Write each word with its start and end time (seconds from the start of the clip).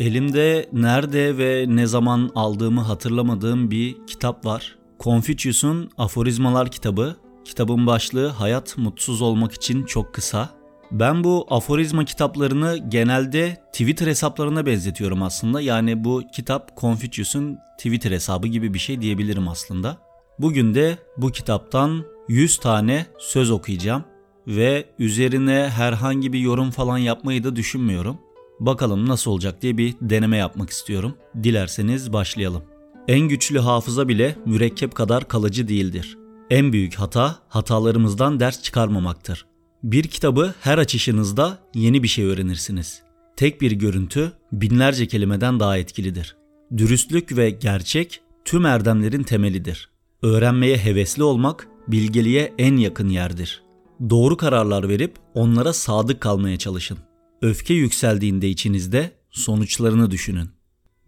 Elimde 0.00 0.68
nerede 0.72 1.38
ve 1.38 1.64
ne 1.68 1.86
zaman 1.86 2.30
aldığımı 2.34 2.80
hatırlamadığım 2.80 3.70
bir 3.70 4.06
kitap 4.06 4.46
var. 4.46 4.76
Confucius'un 5.00 5.90
Aforizmalar 5.98 6.70
kitabı. 6.70 7.16
Kitabın 7.44 7.86
başlığı 7.86 8.28
Hayat 8.28 8.78
mutsuz 8.78 9.22
olmak 9.22 9.52
için 9.52 9.84
çok 9.84 10.14
kısa. 10.14 10.50
Ben 10.92 11.24
bu 11.24 11.46
aforizma 11.50 12.04
kitaplarını 12.04 12.78
genelde 12.88 13.56
Twitter 13.72 14.06
hesaplarına 14.06 14.66
benzetiyorum 14.66 15.22
aslında. 15.22 15.60
Yani 15.60 16.04
bu 16.04 16.22
kitap 16.32 16.76
Confucius'un 16.80 17.58
Twitter 17.78 18.10
hesabı 18.10 18.46
gibi 18.46 18.74
bir 18.74 18.78
şey 18.78 19.00
diyebilirim 19.00 19.48
aslında. 19.48 19.96
Bugün 20.38 20.74
de 20.74 20.98
bu 21.16 21.30
kitaptan 21.30 22.04
100 22.28 22.58
tane 22.58 23.06
söz 23.18 23.50
okuyacağım 23.50 24.04
ve 24.46 24.86
üzerine 24.98 25.68
herhangi 25.76 26.32
bir 26.32 26.38
yorum 26.38 26.70
falan 26.70 26.98
yapmayı 26.98 27.44
da 27.44 27.56
düşünmüyorum. 27.56 28.25
Bakalım 28.60 29.08
nasıl 29.08 29.30
olacak 29.30 29.62
diye 29.62 29.78
bir 29.78 29.94
deneme 30.00 30.36
yapmak 30.36 30.70
istiyorum. 30.70 31.14
Dilerseniz 31.42 32.12
başlayalım. 32.12 32.62
En 33.08 33.20
güçlü 33.20 33.58
hafıza 33.58 34.08
bile 34.08 34.36
mürekkep 34.46 34.94
kadar 34.94 35.28
kalıcı 35.28 35.68
değildir. 35.68 36.18
En 36.50 36.72
büyük 36.72 36.94
hata 36.94 37.38
hatalarımızdan 37.48 38.40
ders 38.40 38.62
çıkarmamaktır. 38.62 39.46
Bir 39.82 40.02
kitabı 40.02 40.54
her 40.60 40.78
açışınızda 40.78 41.58
yeni 41.74 42.02
bir 42.02 42.08
şey 42.08 42.24
öğrenirsiniz. 42.24 43.02
Tek 43.36 43.60
bir 43.60 43.72
görüntü 43.72 44.32
binlerce 44.52 45.08
kelimeden 45.08 45.60
daha 45.60 45.78
etkilidir. 45.78 46.36
Dürüstlük 46.76 47.36
ve 47.36 47.50
gerçek 47.50 48.20
tüm 48.44 48.66
erdemlerin 48.66 49.22
temelidir. 49.22 49.90
Öğrenmeye 50.22 50.76
hevesli 50.76 51.22
olmak 51.22 51.68
bilgeliğe 51.88 52.54
en 52.58 52.76
yakın 52.76 53.08
yerdir. 53.08 53.62
Doğru 54.10 54.36
kararlar 54.36 54.88
verip 54.88 55.16
onlara 55.34 55.72
sadık 55.72 56.20
kalmaya 56.20 56.56
çalışın. 56.56 56.98
Öfke 57.42 57.74
yükseldiğinde 57.74 58.48
içinizde 58.48 59.12
sonuçlarını 59.30 60.10
düşünün. 60.10 60.50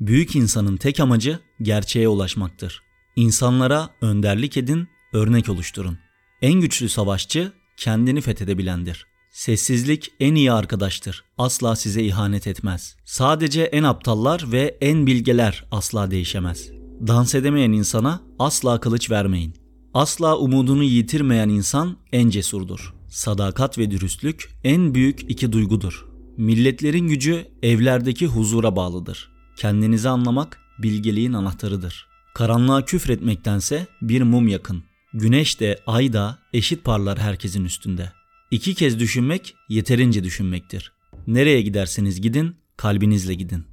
Büyük 0.00 0.36
insanın 0.36 0.76
tek 0.76 1.00
amacı 1.00 1.38
gerçeğe 1.62 2.08
ulaşmaktır. 2.08 2.82
İnsanlara 3.16 3.90
önderlik 4.00 4.56
edin, 4.56 4.88
örnek 5.12 5.48
oluşturun. 5.48 5.98
En 6.42 6.60
güçlü 6.60 6.88
savaşçı 6.88 7.52
kendini 7.76 8.20
fethedebilendir. 8.20 9.06
Sessizlik 9.30 10.12
en 10.20 10.34
iyi 10.34 10.52
arkadaştır. 10.52 11.24
Asla 11.38 11.76
size 11.76 12.02
ihanet 12.02 12.46
etmez. 12.46 12.96
Sadece 13.04 13.62
en 13.62 13.82
aptallar 13.82 14.52
ve 14.52 14.78
en 14.80 15.06
bilgeler 15.06 15.64
asla 15.70 16.10
değişemez. 16.10 16.70
Dans 17.06 17.34
edemeyen 17.34 17.72
insana 17.72 18.22
asla 18.38 18.80
kılıç 18.80 19.10
vermeyin. 19.10 19.54
Asla 19.94 20.38
umudunu 20.38 20.82
yitirmeyen 20.82 21.48
insan 21.48 21.96
en 22.12 22.30
cesurdur. 22.30 22.94
Sadakat 23.08 23.78
ve 23.78 23.90
dürüstlük 23.90 24.50
en 24.64 24.94
büyük 24.94 25.30
iki 25.30 25.52
duygudur. 25.52 26.07
Milletlerin 26.39 27.08
gücü 27.08 27.47
evlerdeki 27.62 28.27
huzura 28.27 28.77
bağlıdır. 28.77 29.31
Kendinizi 29.56 30.08
anlamak 30.08 30.58
bilgeliğin 30.78 31.33
anahtarıdır. 31.33 32.06
Karanlığa 32.34 32.84
küfretmektense 32.84 33.86
bir 34.03 34.22
mum 34.22 34.48
yakın. 34.48 34.83
Güneş 35.14 35.61
de 35.61 35.81
ay 35.86 36.12
da 36.12 36.39
eşit 36.53 36.84
parlar 36.84 37.19
herkesin 37.19 37.64
üstünde. 37.64 38.12
İki 38.50 38.75
kez 38.75 38.98
düşünmek 38.98 39.55
yeterince 39.69 40.25
düşünmektir. 40.25 40.92
Nereye 41.27 41.62
giderseniz 41.62 42.20
gidin, 42.20 42.56
kalbinizle 42.77 43.34
gidin. 43.34 43.64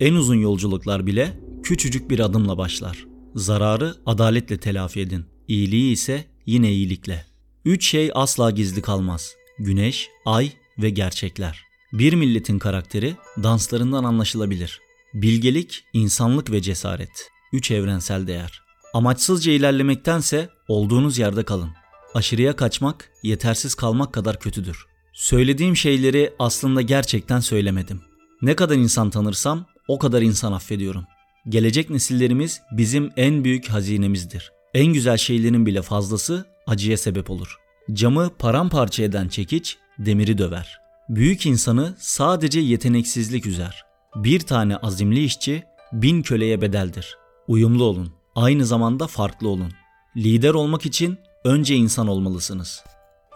En 0.00 0.14
uzun 0.14 0.34
yolculuklar 0.34 1.06
bile 1.06 1.40
küçücük 1.62 2.10
bir 2.10 2.18
adımla 2.18 2.58
başlar. 2.58 3.06
Zararı 3.34 3.94
adaletle 4.06 4.56
telafi 4.56 5.00
edin. 5.00 5.24
İyiliği 5.48 5.92
ise 5.92 6.24
yine 6.46 6.72
iyilikle. 6.72 7.26
Üç 7.64 7.88
şey 7.88 8.10
asla 8.14 8.50
gizli 8.50 8.82
kalmaz. 8.82 9.34
Güneş, 9.58 10.08
ay 10.26 10.52
ve 10.78 10.90
gerçekler. 10.90 11.73
Bir 11.94 12.12
milletin 12.12 12.58
karakteri 12.58 13.16
danslarından 13.42 14.04
anlaşılabilir. 14.04 14.80
Bilgelik, 15.14 15.84
insanlık 15.92 16.50
ve 16.50 16.62
cesaret. 16.62 17.30
Üç 17.52 17.70
evrensel 17.70 18.26
değer. 18.26 18.62
Amaçsızca 18.94 19.52
ilerlemektense 19.52 20.48
olduğunuz 20.68 21.18
yerde 21.18 21.42
kalın. 21.42 21.70
Aşırıya 22.14 22.56
kaçmak, 22.56 23.10
yetersiz 23.22 23.74
kalmak 23.74 24.12
kadar 24.12 24.38
kötüdür. 24.38 24.86
Söylediğim 25.12 25.76
şeyleri 25.76 26.32
aslında 26.38 26.82
gerçekten 26.82 27.40
söylemedim. 27.40 28.00
Ne 28.42 28.56
kadar 28.56 28.76
insan 28.76 29.10
tanırsam 29.10 29.66
o 29.88 29.98
kadar 29.98 30.22
insan 30.22 30.52
affediyorum. 30.52 31.04
Gelecek 31.48 31.90
nesillerimiz 31.90 32.60
bizim 32.72 33.10
en 33.16 33.44
büyük 33.44 33.68
hazinemizdir. 33.68 34.52
En 34.74 34.86
güzel 34.86 35.16
şeylerin 35.16 35.66
bile 35.66 35.82
fazlası 35.82 36.46
acıya 36.66 36.96
sebep 36.96 37.30
olur. 37.30 37.56
Camı 37.92 38.30
paramparça 38.38 39.02
eden 39.02 39.28
çekiç 39.28 39.78
demiri 39.98 40.38
döver. 40.38 40.83
Büyük 41.08 41.46
insanı 41.46 41.94
sadece 41.98 42.60
yeteneksizlik 42.60 43.46
üzer. 43.46 43.84
Bir 44.16 44.40
tane 44.40 44.76
azimli 44.76 45.24
işçi 45.24 45.64
bin 45.92 46.22
köleye 46.22 46.60
bedeldir. 46.60 47.16
Uyumlu 47.48 47.84
olun. 47.84 48.12
Aynı 48.34 48.66
zamanda 48.66 49.06
farklı 49.06 49.48
olun. 49.48 49.72
Lider 50.16 50.54
olmak 50.54 50.86
için 50.86 51.18
önce 51.44 51.74
insan 51.74 52.08
olmalısınız. 52.08 52.84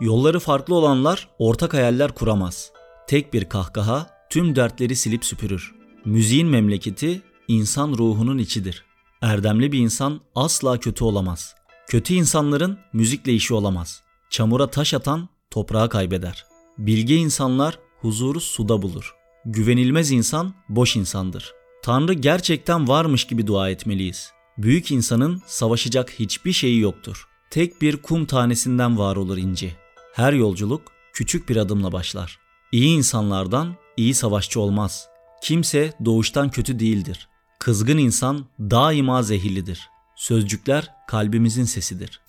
Yolları 0.00 0.40
farklı 0.40 0.74
olanlar 0.74 1.28
ortak 1.38 1.74
hayaller 1.74 2.14
kuramaz. 2.14 2.72
Tek 3.06 3.32
bir 3.32 3.44
kahkaha 3.44 4.06
tüm 4.30 4.56
dertleri 4.56 4.96
silip 4.96 5.24
süpürür. 5.24 5.74
Müziğin 6.04 6.48
memleketi 6.48 7.22
insan 7.48 7.92
ruhunun 7.92 8.38
içidir. 8.38 8.84
Erdemli 9.22 9.72
bir 9.72 9.78
insan 9.78 10.20
asla 10.34 10.80
kötü 10.80 11.04
olamaz. 11.04 11.54
Kötü 11.88 12.14
insanların 12.14 12.78
müzikle 12.92 13.32
işi 13.32 13.54
olamaz. 13.54 14.02
Çamura 14.30 14.70
taş 14.70 14.94
atan 14.94 15.28
toprağı 15.50 15.88
kaybeder. 15.88 16.47
Bilge 16.78 17.16
insanlar 17.16 17.78
huzuru 18.00 18.40
suda 18.40 18.82
bulur. 18.82 19.14
Güvenilmez 19.44 20.10
insan 20.10 20.54
boş 20.68 20.96
insandır. 20.96 21.52
Tanrı 21.82 22.12
gerçekten 22.12 22.88
varmış 22.88 23.26
gibi 23.26 23.46
dua 23.46 23.70
etmeliyiz. 23.70 24.32
Büyük 24.58 24.90
insanın 24.90 25.42
savaşacak 25.46 26.10
hiçbir 26.10 26.52
şeyi 26.52 26.80
yoktur. 26.80 27.28
Tek 27.50 27.82
bir 27.82 27.96
kum 27.96 28.26
tanesinden 28.26 28.98
var 28.98 29.16
olur 29.16 29.36
inci. 29.36 29.76
Her 30.14 30.32
yolculuk 30.32 30.82
küçük 31.12 31.48
bir 31.48 31.56
adımla 31.56 31.92
başlar. 31.92 32.38
İyi 32.72 32.96
insanlardan 32.96 33.76
iyi 33.96 34.14
savaşçı 34.14 34.60
olmaz. 34.60 35.08
Kimse 35.42 35.92
doğuştan 36.04 36.50
kötü 36.50 36.78
değildir. 36.78 37.28
Kızgın 37.58 37.98
insan 37.98 38.46
daima 38.60 39.22
zehirlidir. 39.22 39.88
Sözcükler 40.16 40.90
kalbimizin 41.08 41.64
sesidir. 41.64 42.20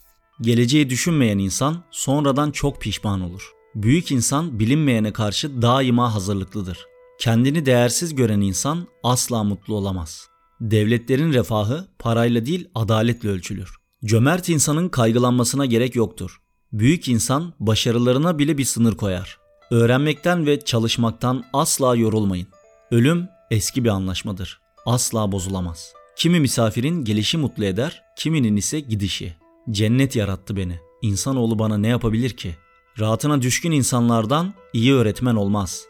Geleceği 0.42 0.90
düşünmeyen 0.90 1.38
insan 1.38 1.84
sonradan 1.92 2.52
çok 2.52 2.81
pişman 2.81 3.22
olur. 3.22 3.59
Büyük 3.84 4.12
insan 4.12 4.59
bilinmeyene 4.59 5.13
karşı 5.13 5.62
daima 5.62 6.16
hazırlıklıdır. 6.16 6.85
Kendini 7.19 7.66
değersiz 7.66 8.16
gören 8.16 8.41
insan 8.41 8.88
asla 9.03 9.44
mutlu 9.44 9.75
olamaz. 9.75 10.28
Devletlerin 10.62 11.34
refahı 11.34 11.88
parayla 12.00 12.45
değil 12.45 12.68
adaletle 12.75 13.29
ölçülür. 13.29 13.75
Cömert 14.06 14.50
insanın 14.50 14.89
kaygılanmasına 14.89 15.66
gerek 15.66 15.95
yoktur. 15.95 16.41
Büyük 16.73 17.07
insan 17.07 17.53
başarılarına 17.59 18.39
bile 18.39 18.57
bir 18.57 18.66
sınır 18.66 18.95
koyar. 18.95 19.38
Öğrenmekten 19.72 20.45
ve 20.45 20.59
çalışmaktan 20.59 21.44
asla 21.53 21.95
yorulmayın. 21.95 22.47
Ölüm 22.91 23.28
eski 23.51 23.84
bir 23.84 23.89
anlaşmadır. 23.89 24.59
Asla 24.85 25.31
bozulamaz. 25.31 25.94
Kimi 26.18 26.39
misafirin 26.39 27.03
gelişi 27.03 27.38
mutlu 27.38 27.66
eder, 27.66 28.03
kiminin 28.18 28.56
ise 28.56 28.79
gidişi. 28.79 29.35
Cennet 29.72 30.16
yarattı 30.16 30.56
beni. 30.56 30.79
İnsanoğlu 31.01 31.59
bana 31.59 31.78
ne 31.78 31.88
yapabilir 31.88 32.29
ki? 32.29 32.56
Rahatına 33.00 33.42
düşkün 33.42 33.72
insanlardan 33.72 34.54
iyi 34.74 34.94
öğretmen 34.94 35.36
olmaz. 35.36 35.86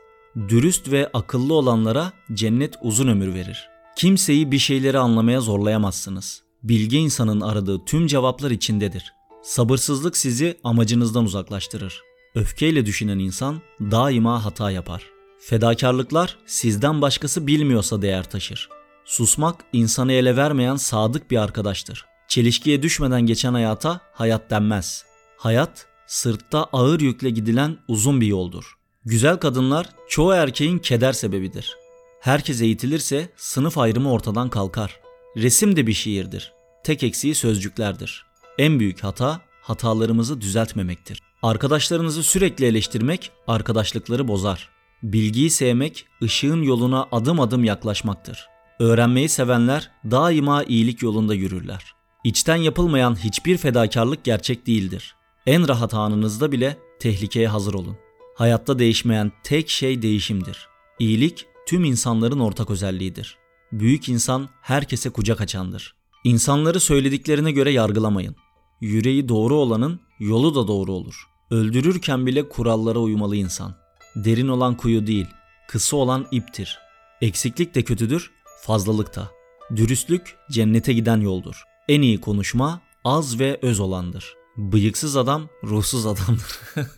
Dürüst 0.50 0.92
ve 0.92 1.10
akıllı 1.14 1.54
olanlara 1.54 2.14
cennet 2.34 2.76
uzun 2.82 3.08
ömür 3.08 3.34
verir. 3.34 3.70
Kimseyi 3.96 4.52
bir 4.52 4.60
şeyleri 4.60 5.00
anlamaya 5.00 5.42
zorlayamazsınız. 5.42 6.44
Bilge 6.64 6.98
insanın 6.98 7.42
aradığı 7.42 7.86
tüm 7.86 8.08
cevaplar 8.08 8.52
içindedir. 8.52 9.14
Sabırsızlık 9.44 10.18
sizi 10.18 10.58
amacınızdan 10.64 11.26
uzaklaştırır. 11.26 12.02
Öfkeyle 12.36 12.86
düşünen 12.86 13.20
insan 13.20 13.62
daima 13.82 14.46
hata 14.46 14.72
yapar. 14.72 15.04
Fedakarlıklar 15.40 16.38
sizden 16.46 17.02
başkası 17.02 17.48
bilmiyorsa 17.48 18.02
değer 18.02 18.30
taşır. 18.30 18.70
Susmak 19.06 19.56
insanı 19.74 20.12
ele 20.14 20.36
vermeyen 20.36 20.76
sadık 20.76 21.32
bir 21.32 21.38
arkadaştır. 21.38 22.06
Çelişkiye 22.28 22.84
düşmeden 22.84 23.22
geçen 23.22 23.54
hayata 23.54 24.02
hayat 24.14 24.50
denmez. 24.52 25.06
Hayat 25.38 25.89
sırtta 26.10 26.64
ağır 26.64 27.00
yükle 27.00 27.30
gidilen 27.30 27.78
uzun 27.88 28.22
bir 28.22 28.28
yoldur. 28.28 28.78
Güzel 29.06 29.38
kadınlar 29.38 29.90
çoğu 30.08 30.34
erkeğin 30.34 30.80
keder 30.80 31.14
sebebidir. 31.14 31.78
Herkes 32.22 32.62
eğitilirse 32.62 33.30
sınıf 33.38 33.78
ayrımı 33.78 34.12
ortadan 34.12 34.50
kalkar. 34.50 35.00
Resim 35.38 35.76
de 35.76 35.88
bir 35.88 35.94
şiirdir. 35.94 36.54
Tek 36.84 37.04
eksiği 37.04 37.36
sözcüklerdir. 37.36 38.26
En 38.58 38.80
büyük 38.80 39.04
hata 39.04 39.42
hatalarımızı 39.62 40.42
düzeltmemektir. 40.42 41.22
Arkadaşlarınızı 41.44 42.24
sürekli 42.24 42.66
eleştirmek 42.66 43.32
arkadaşlıkları 43.48 44.28
bozar. 44.28 44.70
Bilgiyi 45.04 45.50
sevmek 45.50 46.06
ışığın 46.24 46.62
yoluna 46.62 47.08
adım 47.12 47.40
adım 47.40 47.64
yaklaşmaktır. 47.64 48.48
Öğrenmeyi 48.80 49.30
sevenler 49.30 49.92
daima 50.12 50.64
iyilik 50.64 51.02
yolunda 51.02 51.34
yürürler. 51.34 51.94
İçten 52.24 52.56
yapılmayan 52.56 53.24
hiçbir 53.24 53.58
fedakarlık 53.58 54.24
gerçek 54.24 54.68
değildir. 54.68 55.16
En 55.50 55.68
rahat 55.68 55.94
anınızda 55.94 56.52
bile 56.52 56.78
tehlikeye 57.00 57.48
hazır 57.48 57.74
olun. 57.74 57.98
Hayatta 58.36 58.80
değişmeyen 58.80 59.32
tek 59.44 59.70
şey 59.70 60.02
değişimdir. 60.02 60.68
İyilik 61.00 61.46
tüm 61.68 61.84
insanların 61.84 62.40
ortak 62.40 62.70
özelliğidir. 62.70 63.38
Büyük 63.72 64.10
insan 64.10 64.50
herkese 64.62 65.10
kucak 65.10 65.42
açandır. 65.42 65.96
İnsanları 66.24 66.80
söylediklerine 66.80 67.52
göre 67.52 67.72
yargılamayın. 67.72 68.36
Yüreği 68.82 69.30
doğru 69.30 69.56
olanın 69.56 70.00
yolu 70.20 70.56
da 70.56 70.68
doğru 70.68 70.92
olur. 70.92 71.28
Öldürürken 71.52 72.26
bile 72.26 72.50
kurallara 72.50 73.00
uymalı 73.00 73.36
insan. 73.36 73.76
Derin 74.16 74.48
olan 74.48 74.78
kuyu 74.78 75.08
değil, 75.08 75.28
kısa 75.68 75.98
olan 75.98 76.28
iptir. 76.32 76.80
Eksiklik 77.22 77.76
de 77.76 77.84
kötüdür, 77.84 78.32
fazlalık 78.62 79.16
da. 79.16 79.32
Dürüstlük 79.76 80.36
cennete 80.52 80.94
giden 80.94 81.22
yoldur. 81.22 81.64
En 81.88 82.02
iyi 82.02 82.22
konuşma 82.22 82.82
az 83.04 83.40
ve 83.40 83.60
öz 83.62 83.80
olandır. 83.80 84.39
Bıyıksız 84.60 85.18
adam 85.18 85.50
ruhsuz 85.64 86.06
adamdır. 86.06 86.60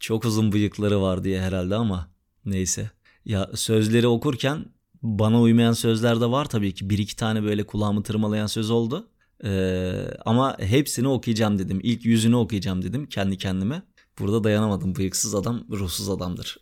Çok 0.00 0.24
uzun 0.24 0.52
bıyıkları 0.52 1.02
var 1.02 1.24
diye 1.24 1.40
herhalde 1.40 1.74
ama 1.74 2.10
neyse. 2.44 2.90
Ya 3.24 3.50
sözleri 3.54 4.06
okurken 4.06 4.64
bana 5.02 5.40
uymayan 5.40 5.72
sözler 5.72 6.20
de 6.20 6.26
var 6.30 6.44
tabii 6.44 6.74
ki. 6.74 6.90
Bir 6.90 6.98
iki 6.98 7.16
tane 7.16 7.42
böyle 7.42 7.66
kulağımı 7.66 8.02
tırmalayan 8.02 8.46
söz 8.46 8.70
oldu. 8.70 9.08
Ee, 9.44 10.10
ama 10.24 10.56
hepsini 10.58 11.08
okuyacağım 11.08 11.58
dedim. 11.58 11.80
İlk 11.82 12.04
yüzünü 12.04 12.36
okuyacağım 12.36 12.82
dedim 12.82 13.06
kendi 13.06 13.38
kendime. 13.38 13.82
Burada 14.18 14.44
dayanamadım. 14.44 14.96
Bıyıksız 14.96 15.34
adam 15.34 15.64
ruhsuz 15.70 16.10
adamdır. 16.10 16.58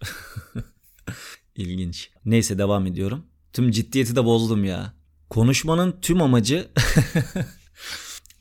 İlginç. 1.57 2.11
Neyse 2.25 2.59
devam 2.59 2.87
ediyorum. 2.87 3.27
Tüm 3.53 3.71
ciddiyeti 3.71 4.17
de 4.17 4.25
bozdum 4.25 4.65
ya. 4.65 4.93
Konuşmanın 5.31 5.99
tüm 6.03 6.23
amacı 6.23 6.69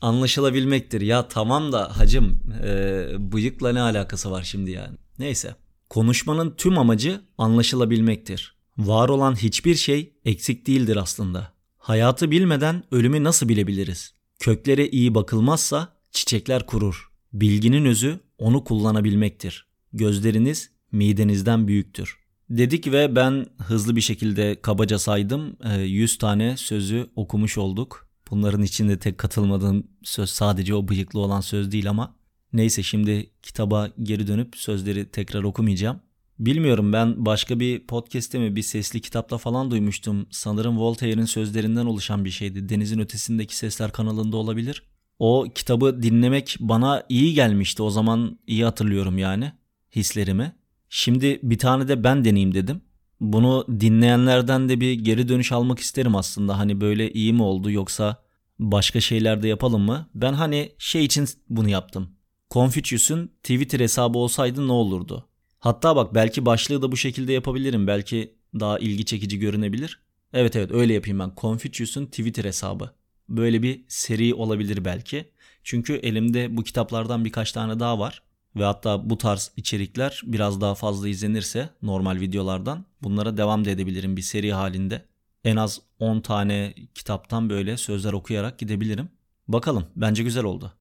anlaşılabilmektir. 0.00 1.00
Ya 1.00 1.28
tamam 1.28 1.72
da 1.72 1.98
hacım 1.98 2.40
e, 2.64 3.08
bıyıkla 3.32 3.72
ne 3.72 3.80
alakası 3.80 4.30
var 4.30 4.42
şimdi 4.42 4.70
yani? 4.70 4.96
Neyse. 5.18 5.54
Konuşmanın 5.90 6.54
tüm 6.56 6.78
amacı 6.78 7.20
anlaşılabilmektir. 7.38 8.56
Var 8.78 9.08
olan 9.08 9.34
hiçbir 9.34 9.74
şey 9.74 10.12
eksik 10.24 10.66
değildir 10.66 10.96
aslında. 10.96 11.52
Hayatı 11.78 12.30
bilmeden 12.30 12.82
ölümü 12.90 13.24
nasıl 13.24 13.48
bilebiliriz? 13.48 14.14
Köklere 14.38 14.88
iyi 14.88 15.14
bakılmazsa 15.14 15.88
çiçekler 16.10 16.66
kurur. 16.66 17.10
Bilginin 17.32 17.84
özü 17.84 18.20
onu 18.38 18.64
kullanabilmektir. 18.64 19.66
Gözleriniz 19.92 20.70
midenizden 20.92 21.68
büyüktür. 21.68 22.18
Dedik 22.50 22.92
ve 22.92 23.16
ben 23.16 23.46
hızlı 23.58 23.96
bir 23.96 24.00
şekilde 24.00 24.60
kabaca 24.62 24.98
saydım. 24.98 25.56
100 25.78 26.14
e, 26.14 26.18
tane 26.18 26.56
sözü 26.56 27.06
okumuş 27.16 27.58
olduk. 27.58 28.05
Bunların 28.30 28.62
içinde 28.62 28.98
tek 28.98 29.18
katılmadığım 29.18 29.86
söz 30.02 30.30
sadece 30.30 30.74
o 30.74 30.88
bıyıklı 30.88 31.20
olan 31.20 31.40
söz 31.40 31.72
değil 31.72 31.90
ama 31.90 32.16
neyse 32.52 32.82
şimdi 32.82 33.30
kitaba 33.42 33.88
geri 34.02 34.26
dönüp 34.26 34.56
sözleri 34.56 35.10
tekrar 35.10 35.42
okumayacağım. 35.42 36.00
Bilmiyorum 36.38 36.92
ben 36.92 37.26
başka 37.26 37.60
bir 37.60 37.86
podcast'te 37.86 38.38
mi 38.38 38.56
bir 38.56 38.62
sesli 38.62 39.00
kitapta 39.00 39.38
falan 39.38 39.70
duymuştum. 39.70 40.26
Sanırım 40.30 40.78
Voltaire'in 40.78 41.24
sözlerinden 41.24 41.86
oluşan 41.86 42.24
bir 42.24 42.30
şeydi. 42.30 42.68
Denizin 42.68 42.98
Ötesindeki 42.98 43.56
Sesler 43.56 43.92
kanalında 43.92 44.36
olabilir. 44.36 44.82
O 45.18 45.46
kitabı 45.54 46.02
dinlemek 46.02 46.56
bana 46.60 47.02
iyi 47.08 47.34
gelmişti. 47.34 47.82
O 47.82 47.90
zaman 47.90 48.38
iyi 48.46 48.64
hatırlıyorum 48.64 49.18
yani 49.18 49.52
hislerimi. 49.96 50.52
Şimdi 50.88 51.40
bir 51.42 51.58
tane 51.58 51.88
de 51.88 52.04
ben 52.04 52.24
deneyeyim 52.24 52.54
dedim. 52.54 52.80
Bunu 53.20 53.66
dinleyenlerden 53.80 54.68
de 54.68 54.80
bir 54.80 54.92
geri 54.92 55.28
dönüş 55.28 55.52
almak 55.52 55.78
isterim 55.78 56.16
aslında. 56.16 56.58
Hani 56.58 56.80
böyle 56.80 57.12
iyi 57.12 57.32
mi 57.32 57.42
oldu 57.42 57.70
yoksa 57.70 58.22
başka 58.58 59.00
şeyler 59.00 59.42
de 59.42 59.48
yapalım 59.48 59.82
mı? 59.82 60.10
Ben 60.14 60.32
hani 60.32 60.72
şey 60.78 61.04
için 61.04 61.28
bunu 61.48 61.68
yaptım. 61.68 62.08
Confucius'un 62.50 63.26
Twitter 63.26 63.80
hesabı 63.80 64.18
olsaydı 64.18 64.68
ne 64.68 64.72
olurdu? 64.72 65.28
Hatta 65.58 65.96
bak 65.96 66.14
belki 66.14 66.46
başlığı 66.46 66.82
da 66.82 66.92
bu 66.92 66.96
şekilde 66.96 67.32
yapabilirim. 67.32 67.86
Belki 67.86 68.34
daha 68.60 68.78
ilgi 68.78 69.04
çekici 69.04 69.38
görünebilir. 69.38 70.00
Evet 70.32 70.56
evet 70.56 70.70
öyle 70.72 70.94
yapayım 70.94 71.18
ben. 71.18 71.32
Confucius'un 71.36 72.06
Twitter 72.06 72.44
hesabı. 72.44 72.90
Böyle 73.28 73.62
bir 73.62 73.84
seri 73.88 74.34
olabilir 74.34 74.84
belki. 74.84 75.30
Çünkü 75.64 75.94
elimde 75.94 76.56
bu 76.56 76.62
kitaplardan 76.62 77.24
birkaç 77.24 77.52
tane 77.52 77.80
daha 77.80 77.98
var. 77.98 78.22
Ve 78.56 78.64
hatta 78.64 79.10
bu 79.10 79.18
tarz 79.18 79.52
içerikler 79.56 80.20
biraz 80.24 80.60
daha 80.60 80.74
fazla 80.74 81.08
izlenirse 81.08 81.70
normal 81.82 82.20
videolardan 82.20 82.84
bunlara 83.02 83.36
devam 83.36 83.64
da 83.64 83.70
edebilirim 83.70 84.16
bir 84.16 84.22
seri 84.22 84.52
halinde. 84.52 85.04
En 85.44 85.56
az 85.56 85.80
10 85.98 86.20
tane 86.20 86.74
kitaptan 86.94 87.50
böyle 87.50 87.76
sözler 87.76 88.12
okuyarak 88.12 88.58
gidebilirim. 88.58 89.08
Bakalım 89.48 89.86
bence 89.96 90.22
güzel 90.22 90.44
oldu. 90.44 90.72